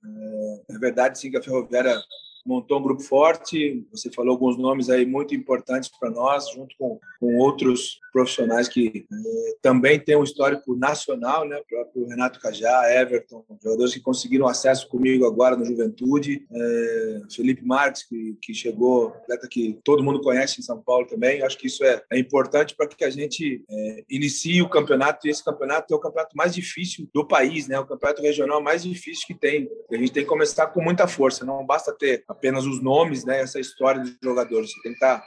É, 0.69 0.75
é 0.75 0.79
verdade, 0.79 1.19
sim, 1.19 1.29
que 1.29 1.37
a 1.37 1.43
Ferroviária 1.43 1.99
montou 2.45 2.79
um 2.79 2.83
grupo 2.83 3.01
forte. 3.01 3.85
Você 3.91 4.11
falou 4.11 4.31
alguns 4.31 4.57
nomes 4.57 4.89
aí 4.89 5.05
muito 5.05 5.35
importantes 5.35 5.89
para 5.89 6.09
nós, 6.09 6.49
junto 6.51 6.75
com, 6.77 6.99
com 7.19 7.37
outros 7.37 7.99
profissionais 8.11 8.67
que 8.67 9.05
eh, 9.11 9.55
também 9.61 9.99
têm 9.99 10.17
um 10.17 10.23
histórico 10.23 10.75
nacional, 10.75 11.47
né? 11.47 11.57
O 11.57 11.65
próprio 11.65 12.07
Renato 12.07 12.39
Cajá, 12.39 12.93
Everton, 12.93 13.43
jogadores 13.63 13.93
que 13.93 13.99
conseguiram 13.99 14.47
acesso 14.47 14.89
comigo 14.89 15.25
agora 15.25 15.55
no 15.55 15.65
Juventude, 15.65 16.45
eh, 16.51 17.21
Felipe 17.33 17.65
Marques, 17.65 18.03
que, 18.03 18.37
que 18.41 18.53
chegou, 18.53 19.09
atleta 19.09 19.47
que 19.47 19.79
todo 19.83 20.03
mundo 20.03 20.21
conhece 20.21 20.59
em 20.59 20.63
São 20.63 20.81
Paulo 20.81 21.07
também. 21.07 21.39
Eu 21.39 21.45
acho 21.45 21.57
que 21.57 21.67
isso 21.67 21.83
é, 21.83 22.01
é 22.11 22.19
importante 22.19 22.75
para 22.75 22.87
que 22.87 23.03
a 23.03 23.09
gente 23.09 23.63
eh, 23.69 24.03
inicie 24.09 24.61
o 24.61 24.69
campeonato, 24.69 25.25
e 25.25 25.31
esse 25.31 25.43
campeonato 25.43 25.93
é 25.93 25.97
o 25.97 25.99
campeonato 25.99 26.35
mais 26.35 26.53
difícil 26.53 27.07
do 27.13 27.25
país, 27.25 27.67
né? 27.67 27.79
O 27.79 27.85
campeonato 27.85 28.21
regional 28.21 28.61
mais 28.61 28.83
difícil 28.83 29.25
que 29.25 29.33
tem. 29.33 29.69
A 29.89 29.95
gente 29.95 30.11
tem 30.11 30.23
que 30.23 30.29
começar 30.29 30.67
com 30.67 30.81
muita 30.81 31.07
força, 31.07 31.45
não 31.45 31.65
basta 31.65 31.93
ter 31.93 32.23
apenas 32.31 32.65
os 32.65 32.81
nomes, 32.81 33.25
né, 33.25 33.41
essa 33.41 33.59
história 33.59 34.01
dos 34.01 34.15
jogadores. 34.21 34.71
Você 34.71 34.81
tem 34.81 34.91
que 34.91 34.97
estar 34.97 35.23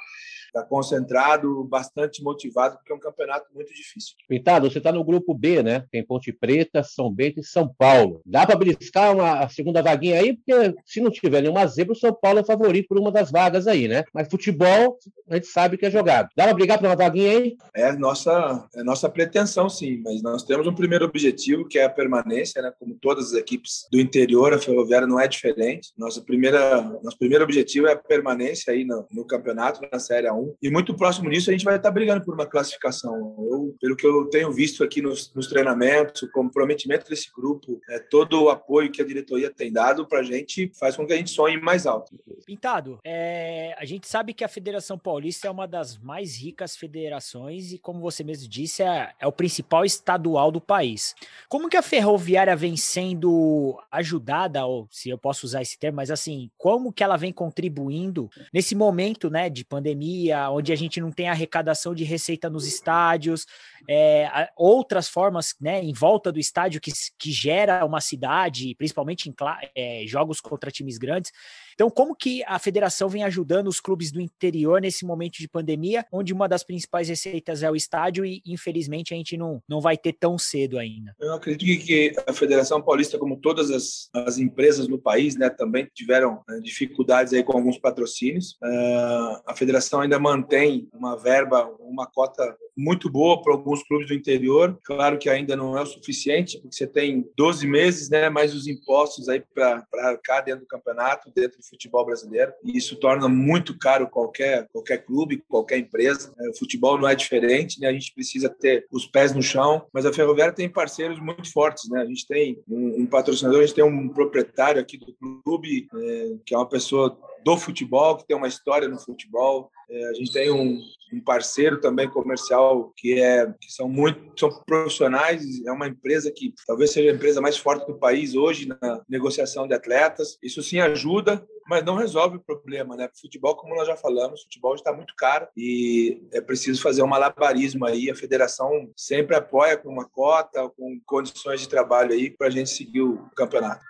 está 0.54 0.62
concentrado, 0.62 1.64
bastante 1.64 2.22
motivado, 2.22 2.76
porque 2.76 2.92
é 2.92 2.94
um 2.94 3.00
campeonato 3.00 3.46
muito 3.52 3.74
difícil. 3.74 4.14
Pintado, 4.28 4.70
você 4.70 4.78
está 4.78 4.92
no 4.92 5.02
grupo 5.02 5.34
B, 5.34 5.62
né? 5.62 5.84
Tem 5.90 6.06
Ponte 6.06 6.32
Preta, 6.32 6.84
São 6.84 7.12
Bento 7.12 7.40
e 7.40 7.44
São 7.44 7.68
Paulo. 7.76 8.22
Dá 8.24 8.46
para 8.46 8.56
beliscar 8.56 9.12
uma 9.12 9.48
segunda 9.48 9.82
vaguinha 9.82 10.20
aí, 10.20 10.36
porque 10.36 10.74
se 10.86 11.00
não 11.00 11.10
tiver 11.10 11.42
nenhuma 11.42 11.66
zebra, 11.66 11.92
o 11.92 11.96
São 11.96 12.14
Paulo 12.14 12.38
é 12.38 12.44
favorito 12.44 12.86
por 12.88 12.98
uma 12.98 13.10
das 13.10 13.32
vagas 13.32 13.66
aí, 13.66 13.88
né? 13.88 14.04
Mas 14.14 14.28
futebol, 14.30 14.96
a 15.28 15.34
gente 15.34 15.48
sabe 15.48 15.76
que 15.76 15.86
é 15.86 15.90
jogado. 15.90 16.28
Dá 16.36 16.44
para 16.44 16.54
brigar 16.54 16.78
por 16.78 16.86
uma 16.86 16.96
vaguinha 16.96 17.32
aí? 17.32 17.56
É 17.74 17.92
nossa, 17.92 18.68
é 18.74 18.84
nossa 18.84 19.08
pretensão, 19.08 19.68
sim, 19.68 20.00
mas 20.04 20.22
nós 20.22 20.44
temos 20.44 20.66
um 20.66 20.74
primeiro 20.74 21.04
objetivo, 21.04 21.66
que 21.66 21.78
é 21.78 21.84
a 21.84 21.90
permanência, 21.90 22.62
né? 22.62 22.72
Como 22.78 22.94
todas 22.94 23.32
as 23.32 23.34
equipes 23.34 23.88
do 23.90 23.98
interior, 23.98 24.54
a 24.54 24.58
Ferroviária 24.58 25.06
não 25.06 25.18
é 25.18 25.26
diferente. 25.26 25.92
Nossa 25.98 26.20
primeira, 26.20 26.80
nosso 27.02 27.18
primeiro 27.18 27.42
objetivo 27.42 27.88
é 27.88 27.92
a 27.92 27.96
permanência 27.96 28.72
aí 28.72 28.84
no, 28.84 29.04
no 29.10 29.24
campeonato, 29.24 29.80
na 29.90 29.98
Série 29.98 30.28
A1. 30.28 30.43
E 30.62 30.70
muito 30.70 30.94
próximo 30.94 31.30
disso, 31.30 31.50
a 31.50 31.52
gente 31.52 31.64
vai 31.64 31.76
estar 31.76 31.90
brigando 31.90 32.24
por 32.24 32.34
uma 32.34 32.46
classificação. 32.46 33.14
Eu, 33.50 33.76
pelo 33.80 33.96
que 33.96 34.06
eu 34.06 34.26
tenho 34.26 34.52
visto 34.52 34.82
aqui 34.82 35.00
nos, 35.00 35.32
nos 35.34 35.46
treinamentos, 35.46 36.22
o 36.22 36.32
comprometimento 36.32 37.08
desse 37.08 37.30
grupo, 37.32 37.80
é, 37.88 37.98
todo 37.98 38.44
o 38.44 38.50
apoio 38.50 38.90
que 38.90 39.02
a 39.02 39.04
diretoria 39.04 39.50
tem 39.50 39.72
dado 39.72 40.06
para 40.06 40.20
a 40.20 40.22
gente 40.22 40.70
faz 40.78 40.96
com 40.96 41.06
que 41.06 41.12
a 41.12 41.16
gente 41.16 41.30
sonhe 41.30 41.60
mais 41.60 41.86
alto. 41.86 42.18
Pintado, 42.46 42.98
é, 43.04 43.74
a 43.78 43.84
gente 43.84 44.06
sabe 44.06 44.34
que 44.34 44.44
a 44.44 44.48
Federação 44.48 44.98
Paulista 44.98 45.48
é 45.48 45.50
uma 45.50 45.66
das 45.66 45.96
mais 45.96 46.36
ricas 46.36 46.76
federações 46.76 47.72
e, 47.72 47.78
como 47.78 48.00
você 48.00 48.22
mesmo 48.22 48.48
disse, 48.48 48.82
é, 48.82 49.12
é 49.18 49.26
o 49.26 49.32
principal 49.32 49.84
estadual 49.84 50.50
do 50.50 50.60
país. 50.60 51.14
Como 51.48 51.68
que 51.68 51.76
a 51.76 51.82
Ferroviária 51.82 52.54
vem 52.56 52.76
sendo 52.76 53.78
ajudada, 53.90 54.64
ou 54.66 54.86
se 54.90 55.08
eu 55.08 55.18
posso 55.18 55.46
usar 55.46 55.62
esse 55.62 55.78
termo, 55.78 55.96
mas 55.96 56.10
assim, 56.10 56.50
como 56.58 56.92
que 56.92 57.02
ela 57.02 57.16
vem 57.16 57.32
contribuindo 57.32 58.30
nesse 58.52 58.74
momento, 58.74 59.30
né, 59.30 59.48
de 59.48 59.64
pandemia, 59.64 60.33
onde 60.50 60.72
a 60.72 60.76
gente 60.76 61.00
não 61.00 61.10
tem 61.10 61.28
arrecadação 61.28 61.94
de 61.94 62.04
receita 62.04 62.50
nos 62.50 62.66
estádios, 62.66 63.46
é, 63.88 64.50
outras 64.56 65.08
formas, 65.08 65.54
né, 65.60 65.82
em 65.82 65.92
volta 65.92 66.32
do 66.32 66.38
estádio 66.38 66.80
que, 66.80 66.90
que 67.18 67.32
gera 67.32 67.84
uma 67.84 68.00
cidade, 68.00 68.74
principalmente 68.76 69.28
em 69.28 69.34
é, 69.74 70.04
jogos 70.06 70.40
contra 70.40 70.70
times 70.70 70.98
grandes. 70.98 71.32
Então, 71.74 71.90
como 71.90 72.14
que 72.14 72.42
a 72.44 72.58
federação 72.58 73.08
vem 73.08 73.24
ajudando 73.24 73.68
os 73.68 73.80
clubes 73.80 74.10
do 74.10 74.20
interior 74.20 74.80
nesse 74.80 75.04
momento 75.04 75.38
de 75.38 75.48
pandemia, 75.48 76.06
onde 76.12 76.32
uma 76.32 76.48
das 76.48 76.62
principais 76.62 77.08
receitas 77.08 77.62
é 77.62 77.70
o 77.70 77.76
estádio 77.76 78.24
e, 78.24 78.42
infelizmente, 78.46 79.12
a 79.12 79.16
gente 79.16 79.36
não, 79.36 79.62
não 79.68 79.80
vai 79.80 79.96
ter 79.96 80.12
tão 80.12 80.38
cedo 80.38 80.78
ainda? 80.78 81.14
Eu 81.20 81.34
acredito 81.34 81.84
que 81.84 82.12
a 82.26 82.32
Federação 82.32 82.80
Paulista, 82.82 83.18
como 83.18 83.40
todas 83.40 83.70
as, 83.70 84.08
as 84.14 84.38
empresas 84.38 84.88
no 84.88 84.98
país, 84.98 85.36
né, 85.36 85.50
também 85.50 85.88
tiveram 85.94 86.42
né, 86.48 86.60
dificuldades 86.62 87.32
aí 87.32 87.42
com 87.42 87.56
alguns 87.56 87.78
patrocínios. 87.78 88.52
Uh, 88.62 89.42
a 89.46 89.54
federação 89.54 90.00
ainda 90.00 90.18
mantém 90.18 90.88
uma 90.92 91.16
verba, 91.16 91.68
uma 91.80 92.06
cota 92.06 92.56
muito 92.76 93.08
boa 93.08 93.40
para 93.40 93.52
alguns 93.52 93.82
clubes 93.84 94.08
do 94.08 94.14
interior. 94.14 94.78
Claro 94.84 95.18
que 95.18 95.28
ainda 95.28 95.56
não 95.56 95.78
é 95.78 95.82
o 95.82 95.86
suficiente, 95.86 96.58
porque 96.60 96.76
você 96.76 96.86
tem 96.86 97.24
12 97.36 97.66
meses, 97.66 98.08
né, 98.08 98.28
mais 98.28 98.54
os 98.54 98.66
impostos 98.66 99.28
aí 99.28 99.42
para 99.54 100.18
cá 100.22 100.40
dentro 100.40 100.62
do 100.62 100.66
campeonato, 100.66 101.30
dentro 101.34 101.58
futebol 101.68 102.04
brasileiro. 102.04 102.52
E 102.62 102.76
isso 102.76 102.96
torna 102.96 103.28
muito 103.28 103.76
caro 103.78 104.08
qualquer, 104.08 104.68
qualquer 104.72 104.98
clube, 104.98 105.42
qualquer 105.48 105.78
empresa. 105.78 106.32
É, 106.38 106.48
o 106.50 106.56
futebol 106.56 106.98
não 106.98 107.08
é 107.08 107.14
diferente, 107.14 107.80
né? 107.80 107.88
A 107.88 107.92
gente 107.92 108.12
precisa 108.14 108.48
ter 108.48 108.86
os 108.90 109.06
pés 109.06 109.34
no 109.34 109.42
chão, 109.42 109.86
mas 109.92 110.06
a 110.06 110.12
Ferroviária 110.12 110.54
tem 110.54 110.68
parceiros 110.68 111.18
muito 111.20 111.50
fortes, 111.52 111.88
né? 111.88 112.00
A 112.02 112.06
gente 112.06 112.26
tem 112.26 112.62
um, 112.68 113.02
um 113.02 113.06
patrocinador, 113.06 113.60
a 113.60 113.66
gente 113.66 113.74
tem 113.74 113.84
um 113.84 114.08
proprietário 114.08 114.80
aqui 114.80 114.96
do 114.98 115.14
clube, 115.42 115.88
é, 115.94 116.34
que 116.44 116.54
é 116.54 116.58
uma 116.58 116.68
pessoa 116.68 117.18
do 117.44 117.56
futebol, 117.56 118.16
que 118.16 118.26
tem 118.26 118.36
uma 118.36 118.48
história 118.48 118.88
no 118.88 118.98
futebol. 118.98 119.70
É, 119.90 120.08
a 120.08 120.14
gente 120.14 120.32
tem 120.32 120.50
um, 120.50 120.80
um, 121.12 121.20
parceiro 121.20 121.78
também 121.78 122.08
comercial 122.08 122.92
que 122.96 123.20
é 123.20 123.46
que 123.60 123.70
são 123.70 123.88
muito 123.88 124.40
são 124.40 124.50
profissionais. 124.64 125.44
É 125.66 125.70
uma 125.70 125.86
empresa 125.86 126.32
que 126.34 126.54
talvez 126.66 126.90
seja 126.90 127.10
a 127.10 127.14
empresa 127.14 127.40
mais 127.40 127.58
forte 127.58 127.86
do 127.86 127.98
país 127.98 128.34
hoje 128.34 128.66
na 128.66 129.02
negociação 129.08 129.68
de 129.68 129.74
atletas. 129.74 130.38
Isso 130.42 130.62
sim 130.62 130.80
ajuda, 130.80 131.46
mas 131.68 131.84
não 131.84 131.96
resolve 131.96 132.36
o 132.36 132.40
problema, 132.40 132.96
né? 132.96 133.08
Futebol, 133.20 133.54
como 133.54 133.76
nós 133.76 133.86
já 133.86 133.96
falamos, 133.96 134.42
futebol 134.42 134.74
está 134.74 134.92
muito 134.92 135.14
caro 135.14 135.46
e 135.54 136.22
é 136.32 136.40
preciso 136.40 136.80
fazer 136.80 137.02
um 137.02 137.06
malabarismo 137.06 137.84
aí. 137.84 138.10
A 138.10 138.16
federação 138.16 138.90
sempre 138.96 139.36
apoia 139.36 139.76
com 139.76 139.90
uma 139.90 140.08
cota, 140.08 140.68
com 140.70 140.98
condições 141.04 141.60
de 141.60 141.68
trabalho 141.68 142.12
aí 142.12 142.30
para 142.30 142.46
a 142.46 142.50
gente 142.50 142.70
seguir 142.70 143.02
o 143.02 143.28
campeonato. 143.36 143.84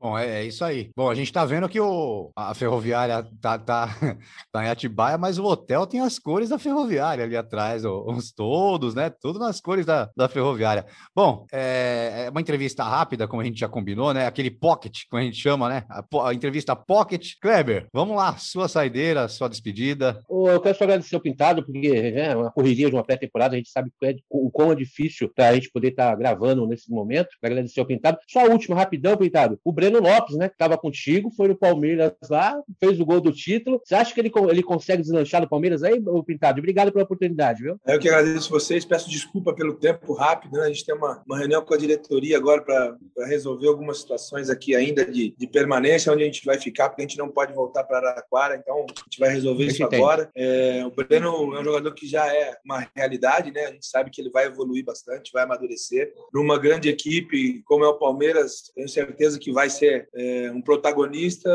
Bom, 0.00 0.18
é, 0.18 0.42
é, 0.42 0.44
isso 0.44 0.64
aí. 0.64 0.90
Bom, 0.96 1.08
a 1.08 1.14
gente 1.14 1.32
tá 1.32 1.44
vendo 1.44 1.68
que 1.68 1.80
o, 1.80 2.30
a 2.36 2.54
ferroviária 2.54 3.26
tá, 3.40 3.58
tá, 3.58 3.88
tá 4.52 4.64
em 4.64 4.68
Atibaia, 4.68 5.16
mas 5.16 5.38
o 5.38 5.44
hotel 5.44 5.86
tem 5.86 6.00
as 6.00 6.18
cores 6.18 6.48
da 6.48 6.58
ferroviária 6.58 7.24
ali 7.24 7.36
atrás, 7.36 7.84
os 7.84 8.32
todos, 8.32 8.94
né? 8.94 9.10
Tudo 9.10 9.38
nas 9.38 9.60
cores 9.60 9.86
da, 9.86 10.10
da 10.16 10.28
ferroviária. 10.28 10.84
Bom, 11.14 11.46
é, 11.52 12.24
é, 12.26 12.30
uma 12.30 12.40
entrevista 12.40 12.84
rápida, 12.84 13.26
como 13.26 13.40
a 13.40 13.44
gente 13.44 13.58
já 13.58 13.68
combinou, 13.68 14.12
né? 14.12 14.26
Aquele 14.26 14.50
pocket, 14.50 15.02
como 15.08 15.22
a 15.22 15.24
gente 15.24 15.38
chama, 15.38 15.68
né? 15.68 15.84
A, 15.88 16.28
a 16.28 16.34
entrevista 16.34 16.76
pocket. 16.76 17.32
Kleber, 17.40 17.88
vamos 17.92 18.16
lá, 18.16 18.36
sua 18.36 18.68
saideira, 18.68 19.28
sua 19.28 19.48
despedida. 19.48 20.20
Eu 20.28 20.60
quero 20.60 20.76
só 20.76 20.84
agradecer 20.84 21.16
o 21.16 21.20
Pintado, 21.20 21.64
porque 21.64 21.88
é 21.88 22.36
uma 22.36 22.50
correria 22.50 22.88
de 22.88 22.94
uma 22.94 23.04
pré-temporada, 23.04 23.54
a 23.54 23.56
gente 23.56 23.70
sabe 23.70 23.90
é, 24.02 24.14
o 24.28 24.50
quão 24.50 24.72
é 24.72 24.74
difícil 24.74 25.30
para 25.34 25.48
a 25.48 25.54
gente 25.54 25.70
poder 25.70 25.88
estar 25.88 26.10
tá 26.10 26.16
gravando 26.16 26.66
nesse 26.66 26.90
momento. 26.90 27.28
Agradecer 27.42 27.80
o 27.80 27.86
Pintado. 27.86 28.18
Só 28.28 28.40
a 28.40 28.50
última, 28.50 28.76
rapidão, 28.76 29.16
Pintado. 29.16 29.58
O 29.64 29.72
Breno 29.84 30.00
Lopes, 30.00 30.36
né, 30.36 30.48
que 30.48 30.54
estava 30.54 30.78
contigo, 30.78 31.30
foi 31.30 31.48
no 31.48 31.56
Palmeiras 31.56 32.12
lá, 32.30 32.58
fez 32.80 32.98
o 32.98 33.04
gol 33.04 33.20
do 33.20 33.32
título. 33.32 33.80
Você 33.84 33.94
acha 33.94 34.14
que 34.14 34.20
ele, 34.20 34.32
ele 34.50 34.62
consegue 34.62 35.02
deslanchar 35.02 35.42
no 35.42 35.48
Palmeiras 35.48 35.82
aí, 35.82 36.02
Pintado? 36.26 36.58
Obrigado 36.58 36.90
pela 36.90 37.04
oportunidade, 37.04 37.62
viu? 37.62 37.78
Eu 37.86 37.98
que 37.98 38.08
agradeço 38.08 38.50
vocês, 38.50 38.84
peço 38.84 39.10
desculpa 39.10 39.54
pelo 39.54 39.74
tempo 39.74 40.14
rápido, 40.14 40.56
né? 40.56 40.64
A 40.64 40.68
gente 40.68 40.86
tem 40.86 40.94
uma, 40.94 41.22
uma 41.26 41.38
reunião 41.38 41.62
com 41.62 41.74
a 41.74 41.76
diretoria 41.76 42.38
agora 42.38 42.62
para 42.62 42.96
resolver 43.26 43.68
algumas 43.68 43.98
situações 43.98 44.48
aqui 44.48 44.74
ainda 44.74 45.04
de, 45.04 45.34
de 45.36 45.46
permanência, 45.46 46.12
onde 46.12 46.22
a 46.22 46.26
gente 46.26 46.44
vai 46.44 46.58
ficar, 46.58 46.88
porque 46.88 47.02
a 47.02 47.06
gente 47.06 47.18
não 47.18 47.28
pode 47.28 47.52
voltar 47.52 47.84
para 47.84 47.98
Araraquara, 47.98 48.56
então 48.56 48.86
a 48.88 49.02
gente 49.04 49.18
vai 49.18 49.30
resolver 49.30 49.66
isso 49.66 49.84
agora. 49.84 50.30
É, 50.34 50.82
o 50.86 50.90
Breno 50.90 51.54
é 51.54 51.60
um 51.60 51.64
jogador 51.64 51.92
que 51.92 52.06
já 52.06 52.26
é 52.34 52.56
uma 52.64 52.86
realidade, 52.96 53.52
né? 53.52 53.66
A 53.66 53.72
gente 53.72 53.86
sabe 53.86 54.10
que 54.10 54.20
ele 54.20 54.30
vai 54.30 54.46
evoluir 54.46 54.84
bastante, 54.84 55.32
vai 55.32 55.42
amadurecer. 55.42 56.12
Numa 56.32 56.58
grande 56.58 56.88
equipe 56.88 57.62
como 57.64 57.84
é 57.84 57.88
o 57.88 57.98
Palmeiras, 57.98 58.72
tenho 58.74 58.88
certeza 58.88 59.38
que 59.38 59.52
vai 59.52 59.68
ser 59.74 60.08
é, 60.14 60.50
um 60.52 60.60
protagonista, 60.62 61.50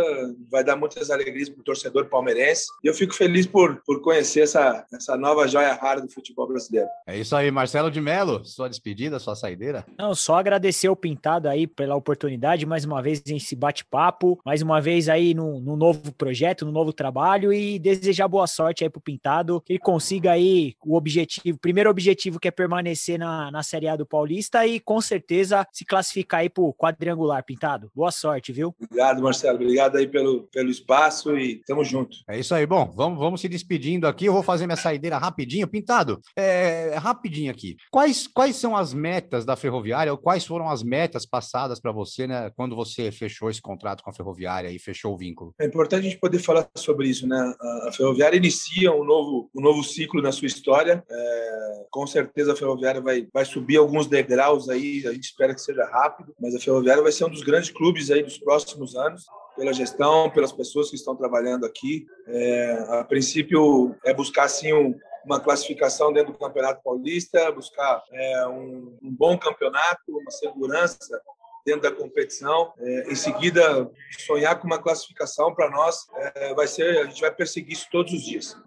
vai 0.51 0.63
dar 0.63 0.75
muitas 0.75 1.09
alegrias 1.09 1.49
para 1.49 1.61
o 1.61 1.63
torcedor 1.63 2.05
palmeirense. 2.05 2.65
E 2.83 2.87
eu 2.87 2.93
fico 2.93 3.13
feliz 3.13 3.45
por, 3.45 3.81
por 3.85 4.01
conhecer 4.01 4.41
essa, 4.41 4.85
essa 4.93 5.17
nova 5.17 5.47
joia 5.47 5.73
rara 5.73 6.01
do 6.01 6.11
futebol 6.11 6.47
brasileiro. 6.47 6.87
É 7.07 7.17
isso 7.17 7.35
aí, 7.35 7.49
Marcelo 7.51 7.89
de 7.89 8.01
Mello, 8.01 8.43
sua 8.45 8.69
despedida, 8.69 9.19
sua 9.19 9.35
saideira. 9.35 9.85
Não, 9.97 10.13
só 10.13 10.35
agradecer 10.35 10.89
o 10.89 10.95
Pintado 10.95 11.47
aí 11.47 11.65
pela 11.65 11.95
oportunidade, 11.95 12.65
mais 12.65 12.85
uma 12.85 13.01
vez 13.01 13.21
esse 13.25 13.55
bate-papo, 13.55 14.39
mais 14.45 14.61
uma 14.61 14.81
vez 14.81 15.09
aí 15.09 15.33
no, 15.33 15.59
no 15.59 15.75
novo 15.75 16.11
projeto, 16.13 16.65
no 16.65 16.71
novo 16.71 16.93
trabalho 16.93 17.53
e 17.53 17.79
desejar 17.79 18.27
boa 18.27 18.47
sorte 18.47 18.83
aí 18.83 18.89
pro 18.89 19.01
Pintado, 19.01 19.61
que 19.61 19.73
ele 19.73 19.79
consiga 19.79 20.31
aí 20.31 20.75
o 20.85 20.95
objetivo, 20.95 21.57
primeiro 21.59 21.89
objetivo 21.89 22.39
que 22.39 22.47
é 22.47 22.51
permanecer 22.51 23.17
na, 23.17 23.49
na 23.51 23.63
Série 23.63 23.87
A 23.87 23.95
do 23.95 24.05
Paulista 24.05 24.65
e 24.65 24.79
com 24.79 24.99
certeza 25.01 25.65
se 25.71 25.85
classificar 25.85 26.41
aí 26.41 26.49
pro 26.49 26.73
quadrangular, 26.73 27.43
Pintado. 27.43 27.91
Boa 27.95 28.08
sorte, 28.11 28.51
viu? 28.51 28.73
Obrigado, 28.79 29.21
Marcelo. 29.21 29.55
Obrigado 29.55 29.97
aí 29.97 30.07
pelo, 30.07 30.43
pelo 30.51 30.69
espaço 30.69 31.37
e 31.37 31.61
tamo 31.65 31.83
junto. 31.83 32.17
É 32.27 32.39
isso 32.39 32.53
aí. 32.53 32.65
Bom, 32.65 32.91
vamos, 32.95 33.19
vamos 33.19 33.41
se 33.41 33.47
despedindo 33.47 34.07
aqui. 34.07 34.25
Eu 34.25 34.33
vou 34.33 34.43
fazer 34.43 34.65
minha 34.65 34.75
saideira 34.75 35.17
rapidinho. 35.17 35.67
Pintado, 35.67 36.19
é, 36.35 36.95
rapidinho 36.95 37.51
aqui. 37.51 37.77
Quais, 37.91 38.27
quais 38.27 38.55
são 38.55 38.75
as 38.75 38.93
metas 38.93 39.45
da 39.45 39.55
Ferroviária 39.55 40.11
ou 40.11 40.17
quais 40.17 40.45
foram 40.45 40.69
as 40.69 40.83
metas 40.83 41.25
passadas 41.25 41.79
para 41.79 41.91
você, 41.91 42.27
né, 42.27 42.51
quando 42.55 42.75
você 42.75 43.11
fechou 43.11 43.49
esse 43.49 43.61
contrato 43.61 44.03
com 44.03 44.09
a 44.09 44.13
Ferroviária 44.13 44.69
e 44.69 44.79
fechou 44.79 45.13
o 45.13 45.17
vínculo? 45.17 45.53
É 45.59 45.65
importante 45.65 46.01
a 46.01 46.09
gente 46.09 46.19
poder 46.19 46.39
falar 46.39 46.67
sobre 46.75 47.07
isso, 47.07 47.27
né? 47.27 47.53
A 47.87 47.91
Ferroviária 47.91 48.37
inicia 48.37 48.91
um 48.91 49.03
novo, 49.03 49.49
um 49.55 49.61
novo 49.61 49.83
ciclo 49.83 50.21
na 50.21 50.31
sua 50.31 50.47
história. 50.47 51.03
É, 51.09 51.85
com 51.91 52.05
certeza 52.07 52.53
a 52.53 52.55
Ferroviária 52.55 53.01
vai, 53.01 53.27
vai 53.33 53.45
subir 53.45 53.77
alguns 53.77 54.07
degraus 54.07 54.69
aí, 54.69 55.05
a 55.07 55.13
gente 55.13 55.23
espera 55.23 55.53
que 55.53 55.61
seja 55.61 55.85
rápido, 55.85 56.33
mas 56.39 56.55
a 56.55 56.59
Ferroviária 56.59 57.03
vai 57.03 57.11
ser 57.11 57.25
um 57.25 57.29
dos 57.29 57.43
grandes 57.43 57.69
clubes 57.69 57.98
aí 58.09 58.23
dos 58.23 58.37
próximos 58.37 58.95
anos, 58.95 59.25
pela 59.55 59.73
gestão, 59.73 60.29
pelas 60.29 60.51
pessoas 60.51 60.89
que 60.89 60.95
estão 60.95 61.15
trabalhando 61.15 61.65
aqui. 61.65 62.05
É, 62.27 62.85
a 62.89 63.03
princípio, 63.03 63.95
é 64.05 64.13
buscar, 64.13 64.47
sim, 64.47 64.71
um, 64.73 64.97
uma 65.25 65.39
classificação 65.39 66.13
dentro 66.13 66.31
do 66.31 66.39
Campeonato 66.39 66.81
Paulista, 66.83 67.51
buscar 67.51 68.01
é, 68.11 68.47
um, 68.47 68.97
um, 69.03 69.11
bom 69.11 69.37
campeonato, 69.37 70.01
uma 70.07 70.31
segurança 70.31 71.21
dentro 71.65 71.81
da 71.81 71.91
competição. 71.91 72.73
É, 72.79 73.11
em 73.11 73.15
seguida, 73.15 73.89
sonhar 74.25 74.57
com 74.59 74.65
uma 74.65 74.81
classificação 74.81 75.53
para 75.53 75.69
nós 75.69 76.07
é, 76.35 76.53
vai 76.53 76.67
ser, 76.67 76.99
a 76.99 77.05
gente 77.05 77.21
vai 77.21 77.31
perseguir 77.31 77.73
isso 77.73 77.87
todos 77.91 78.13
os 78.13 78.23
dias. 78.23 78.57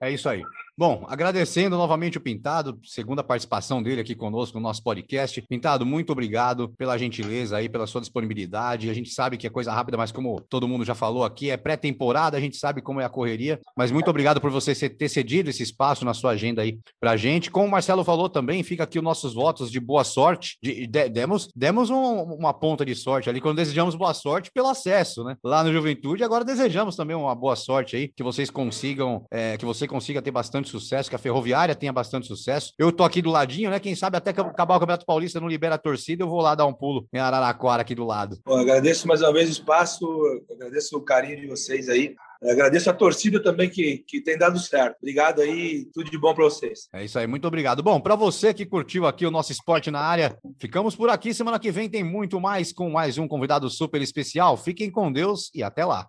É 0.00 0.10
isso 0.10 0.28
aí. 0.28 0.42
Bom, 0.80 1.04
agradecendo 1.08 1.76
novamente 1.76 2.16
o 2.16 2.22
Pintado, 2.22 2.80
segunda 2.82 3.22
participação 3.22 3.82
dele 3.82 4.00
aqui 4.00 4.14
conosco 4.14 4.56
no 4.56 4.62
nosso 4.62 4.82
podcast. 4.82 5.42
Pintado, 5.42 5.84
muito 5.84 6.10
obrigado 6.10 6.70
pela 6.70 6.96
gentileza 6.96 7.58
aí, 7.58 7.68
pela 7.68 7.86
sua 7.86 8.00
disponibilidade. 8.00 8.88
A 8.88 8.94
gente 8.94 9.10
sabe 9.10 9.36
que 9.36 9.46
é 9.46 9.50
coisa 9.50 9.70
rápida, 9.70 9.98
mas 9.98 10.10
como 10.10 10.40
todo 10.40 10.66
mundo 10.66 10.82
já 10.82 10.94
falou 10.94 11.22
aqui, 11.22 11.50
é 11.50 11.58
pré-temporada, 11.58 12.34
a 12.34 12.40
gente 12.40 12.56
sabe 12.56 12.80
como 12.80 12.98
é 12.98 13.04
a 13.04 13.10
correria. 13.10 13.60
Mas 13.76 13.90
muito 13.90 14.08
obrigado 14.08 14.40
por 14.40 14.50
você 14.50 14.88
ter 14.88 15.10
cedido 15.10 15.50
esse 15.50 15.62
espaço 15.62 16.02
na 16.02 16.14
sua 16.14 16.30
agenda 16.30 16.62
aí 16.62 16.78
pra 16.98 17.14
gente. 17.14 17.50
Como 17.50 17.66
o 17.66 17.70
Marcelo 17.70 18.02
falou 18.02 18.30
também, 18.30 18.62
fica 18.62 18.84
aqui 18.84 18.96
os 18.96 19.04
nossos 19.04 19.34
votos 19.34 19.70
de 19.70 19.80
boa 19.80 20.02
sorte. 20.02 20.56
De, 20.62 20.86
de, 20.86 21.10
demos 21.10 21.50
demos 21.54 21.90
um, 21.90 22.22
uma 22.22 22.54
ponta 22.54 22.86
de 22.86 22.94
sorte 22.94 23.28
ali 23.28 23.38
quando 23.38 23.58
desejamos 23.58 23.94
boa 23.94 24.14
sorte 24.14 24.50
pelo 24.50 24.68
acesso, 24.68 25.24
né? 25.24 25.36
Lá 25.44 25.62
no 25.62 25.74
Juventude. 25.74 26.24
Agora 26.24 26.42
desejamos 26.42 26.96
também 26.96 27.14
uma 27.14 27.34
boa 27.34 27.54
sorte 27.54 27.96
aí, 27.96 28.08
que 28.08 28.22
vocês 28.22 28.48
consigam, 28.48 29.26
é, 29.30 29.58
que 29.58 29.66
você 29.66 29.86
consiga 29.86 30.22
ter 30.22 30.30
bastante 30.30 30.69
sucesso, 30.70 31.08
que 31.10 31.16
a 31.16 31.18
Ferroviária 31.18 31.74
tenha 31.74 31.92
bastante 31.92 32.26
sucesso. 32.26 32.72
Eu 32.78 32.92
tô 32.92 33.04
aqui 33.04 33.20
do 33.20 33.30
ladinho, 33.30 33.70
né? 33.70 33.80
Quem 33.80 33.94
sabe 33.94 34.16
até 34.16 34.32
que 34.32 34.40
acabar 34.40 34.76
o 34.76 34.80
Campeonato 34.80 35.06
Paulista 35.06 35.40
não 35.40 35.48
libera 35.48 35.74
a 35.74 35.78
torcida, 35.78 36.22
eu 36.22 36.28
vou 36.28 36.40
lá 36.40 36.54
dar 36.54 36.66
um 36.66 36.72
pulo 36.72 37.06
em 37.12 37.18
Araraquara 37.18 37.82
aqui 37.82 37.94
do 37.94 38.04
lado. 38.04 38.38
Bom, 38.44 38.58
agradeço 38.58 39.06
mais 39.06 39.20
uma 39.20 39.32
vez 39.32 39.48
o 39.48 39.52
espaço, 39.52 40.06
agradeço 40.50 40.96
o 40.96 41.02
carinho 41.02 41.40
de 41.40 41.46
vocês 41.46 41.88
aí. 41.88 42.14
Agradeço 42.42 42.88
a 42.88 42.94
torcida 42.94 43.42
também 43.42 43.68
que, 43.68 43.98
que 43.98 44.22
tem 44.22 44.38
dado 44.38 44.58
certo. 44.58 44.96
Obrigado 44.96 45.42
aí, 45.42 45.84
tudo 45.92 46.10
de 46.10 46.18
bom 46.18 46.34
para 46.34 46.44
vocês. 46.44 46.88
É 46.92 47.04
isso 47.04 47.18
aí, 47.18 47.26
muito 47.26 47.46
obrigado. 47.46 47.82
Bom, 47.82 48.00
para 48.00 48.16
você 48.16 48.54
que 48.54 48.64
curtiu 48.64 49.06
aqui 49.06 49.26
o 49.26 49.30
nosso 49.30 49.52
esporte 49.52 49.90
na 49.90 50.00
área, 50.00 50.34
ficamos 50.58 50.96
por 50.96 51.10
aqui. 51.10 51.34
Semana 51.34 51.58
que 51.58 51.70
vem 51.70 51.88
tem 51.88 52.02
muito 52.02 52.40
mais 52.40 52.72
com 52.72 52.88
mais 52.88 53.18
um 53.18 53.28
convidado 53.28 53.68
super 53.68 54.00
especial. 54.00 54.56
Fiquem 54.56 54.90
com 54.90 55.12
Deus 55.12 55.50
e 55.54 55.62
até 55.62 55.84
lá. 55.84 56.08